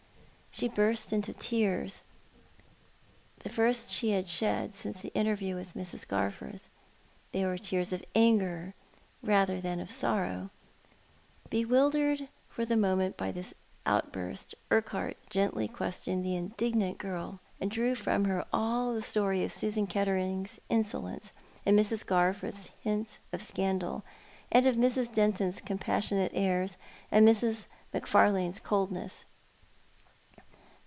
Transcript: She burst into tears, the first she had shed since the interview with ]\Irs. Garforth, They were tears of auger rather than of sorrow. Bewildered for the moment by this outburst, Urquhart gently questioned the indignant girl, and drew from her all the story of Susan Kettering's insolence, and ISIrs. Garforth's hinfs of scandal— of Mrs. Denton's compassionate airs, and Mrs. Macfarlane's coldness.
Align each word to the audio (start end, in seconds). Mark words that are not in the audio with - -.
She 0.53 0.67
burst 0.67 1.13
into 1.13 1.33
tears, 1.33 2.01
the 3.39 3.47
first 3.47 3.89
she 3.89 4.09
had 4.11 4.27
shed 4.27 4.73
since 4.73 4.99
the 4.99 5.13
interview 5.15 5.55
with 5.55 5.73
]\Irs. 5.73 6.05
Garforth, 6.05 6.67
They 7.31 7.45
were 7.45 7.57
tears 7.57 7.93
of 7.93 8.03
auger 8.13 8.73
rather 9.23 9.61
than 9.61 9.79
of 9.79 9.89
sorrow. 9.89 10.49
Bewildered 11.49 12.27
for 12.49 12.65
the 12.65 12.75
moment 12.75 13.15
by 13.15 13.31
this 13.31 13.53
outburst, 13.85 14.53
Urquhart 14.69 15.15
gently 15.29 15.69
questioned 15.69 16.25
the 16.25 16.35
indignant 16.35 16.97
girl, 16.97 17.39
and 17.61 17.71
drew 17.71 17.95
from 17.95 18.25
her 18.25 18.43
all 18.51 18.93
the 18.93 19.01
story 19.01 19.45
of 19.45 19.53
Susan 19.53 19.87
Kettering's 19.87 20.59
insolence, 20.67 21.31
and 21.65 21.79
ISIrs. 21.79 22.03
Garforth's 22.03 22.71
hinfs 22.83 23.19
of 23.31 23.41
scandal— 23.41 24.03
of 24.51 24.65
Mrs. 24.75 25.13
Denton's 25.13 25.61
compassionate 25.61 26.33
airs, 26.35 26.75
and 27.09 27.25
Mrs. 27.25 27.67
Macfarlane's 27.93 28.59
coldness. 28.59 29.23